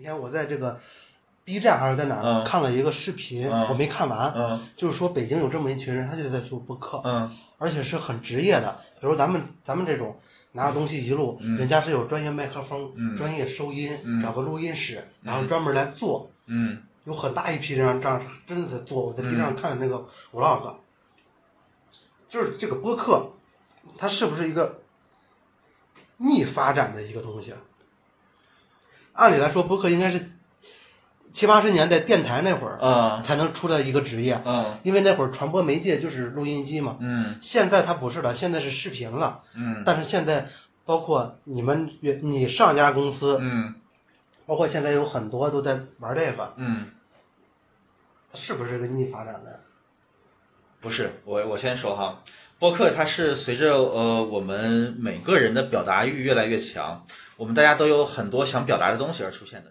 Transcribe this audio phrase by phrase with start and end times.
[0.00, 0.78] 天我在这个
[1.44, 2.44] B 站还是在哪儿、嗯。
[2.44, 3.68] 看了一个视频，嗯。
[3.68, 4.60] 我没看完，嗯。
[4.76, 7.30] 就是说北京有这么一群人，他就在做播客，嗯。
[7.58, 8.78] 而且是很职业的。
[9.00, 10.16] 比如咱们咱们这种
[10.52, 13.16] 拿个东西一录，人家是有专业麦克风、嗯。
[13.16, 14.20] 专业收音，嗯。
[14.20, 16.30] 找个录音室，然后专门来做。
[16.46, 16.82] 嗯。
[17.04, 20.74] 有很大一批人这样真的在做，我在 B 站看的那个 vlog，、
[22.28, 23.32] 就是这个播客，
[23.96, 24.82] 它是不是一个
[26.18, 27.54] 逆发展的一个东西？
[29.18, 30.30] 按理来说，播客应该是
[31.32, 36.96] 七八十年代电台那会儿嗯才能出来一个职业，嗯因为那会儿传播媒介就是录音机嘛。
[37.00, 39.40] 嗯现在它不是了，现在是视频了。
[39.54, 40.46] 嗯但是现在
[40.84, 41.90] 包括你们
[42.22, 43.74] 你上家公司，嗯
[44.46, 46.86] 包括现在有很多都在玩这个，嗯，
[48.34, 49.60] 是不是个逆发展的？
[50.80, 52.22] 不是，我我先说哈，
[52.58, 59.70] 播客它是随着呃我们每个人的表达欲越来越强，我们大家都有很多想表达的东西而出现的。